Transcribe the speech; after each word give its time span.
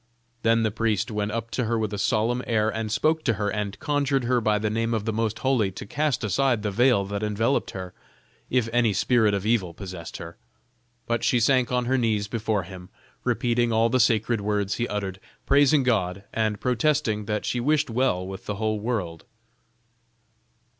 Then 0.41 0.63
the 0.63 0.71
priest 0.71 1.11
went 1.11 1.31
up 1.31 1.51
to 1.51 1.65
her 1.65 1.77
with 1.77 1.93
a 1.93 1.99
solemn 1.99 2.41
air, 2.47 2.69
and 2.69 2.91
spoke 2.91 3.23
to 3.25 3.33
her, 3.33 3.51
and 3.51 3.77
conjured 3.79 4.23
her 4.23 4.41
by 4.41 4.57
the 4.57 4.71
name 4.71 4.95
of 4.95 5.05
the 5.05 5.13
Most 5.13 5.37
Holy 5.45 5.69
to 5.73 5.85
cast 5.85 6.23
aside 6.23 6.63
the 6.63 6.71
veil 6.71 7.05
that 7.05 7.21
enveloped 7.21 7.69
her, 7.69 7.93
if 8.49 8.67
any 8.73 8.93
spirit 8.93 9.35
of 9.35 9.45
evil 9.45 9.75
possessed 9.75 10.17
her. 10.17 10.37
But 11.05 11.23
she 11.23 11.39
sank 11.39 11.71
on 11.71 11.85
her 11.85 11.99
knees 11.99 12.27
before 12.27 12.63
him, 12.63 12.89
repeating 13.23 13.71
all 13.71 13.89
the 13.89 13.99
sacred 13.99 14.41
words 14.41 14.73
he 14.77 14.87
uttered, 14.87 15.19
praising 15.45 15.83
God, 15.83 16.23
and 16.33 16.59
protesting 16.59 17.25
that 17.25 17.45
she 17.45 17.59
wished 17.59 17.91
well 17.91 18.25
with 18.25 18.47
the 18.47 18.55
whole 18.55 18.79
world. 18.79 19.25